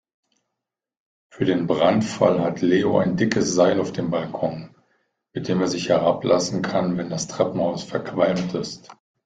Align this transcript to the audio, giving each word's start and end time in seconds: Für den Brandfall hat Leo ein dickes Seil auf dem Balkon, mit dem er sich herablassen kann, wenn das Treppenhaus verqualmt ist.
Für 1.29 1.45
den 1.45 1.67
Brandfall 1.67 2.41
hat 2.43 2.61
Leo 2.61 2.97
ein 2.97 3.17
dickes 3.17 3.53
Seil 3.53 3.79
auf 3.79 3.91
dem 3.91 4.09
Balkon, 4.09 4.73
mit 5.31 5.47
dem 5.47 5.61
er 5.61 5.67
sich 5.67 5.89
herablassen 5.89 6.63
kann, 6.63 6.97
wenn 6.97 7.11
das 7.11 7.27
Treppenhaus 7.27 7.83
verqualmt 7.83 8.55
ist. 8.55 8.89